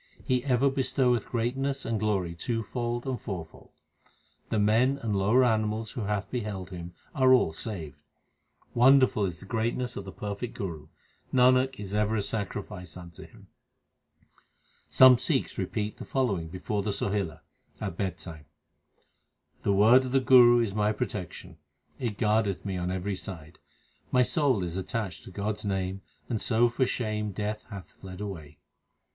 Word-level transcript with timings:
He 0.25 0.43
ever 0.45 0.71
bestoweth 0.71 1.27
greatness 1.29 1.85
and 1.85 1.99
glory 1.99 2.33
twofold 2.33 3.05
and 3.05 3.21
four 3.21 3.45
fold. 3.45 3.69
The 4.49 4.57
men 4.57 4.97
and 4.97 5.15
lower 5.15 5.43
animals 5.43 5.91
who 5.91 6.01
have 6.05 6.27
beheld 6.31 6.71
him 6.71 6.95
are 7.13 7.31
all 7.33 7.53
saved. 7.53 8.01
Wonderful 8.73 9.27
is 9.27 9.37
the 9.37 9.45
greatness 9.45 9.95
of 9.95 10.05
the 10.05 10.11
perfect 10.11 10.55
Guru; 10.55 10.87
Nanak 11.31 11.79
is 11.79 11.93
ever 11.93 12.15
a 12.15 12.23
sacrifice 12.23 12.97
unto 12.97 13.27
him. 13.27 13.49
Some 14.89 15.19
Sikhs 15.19 15.59
repeat 15.59 15.97
the 15.97 16.03
following 16.05 16.47
before 16.47 16.81
the 16.81 16.89
Sohila, 16.93 17.41
at 17.79 17.95
bed 17.95 18.17
time: 18.17 18.45
The 19.61 19.71
word 19.71 20.03
of 20.05 20.13
the 20.13 20.19
Guru 20.19 20.61
is 20.61 20.73
my 20.73 20.91
protection; 20.93 21.59
It 21.99 22.17
guardeth 22.17 22.65
me 22.65 22.75
on 22.75 22.89
every 22.89 23.15
side. 23.15 23.59
My 24.11 24.23
soul 24.23 24.63
is 24.63 24.77
attached 24.77 25.25
to 25.25 25.29
God 25.29 25.57
s 25.59 25.63
name, 25.65 26.01
And 26.27 26.41
so 26.41 26.69
for 26.69 26.87
shame 26.87 27.33
Death 27.33 27.63
hath 27.69 27.91
fled 27.91 28.19
away. 28.19 28.57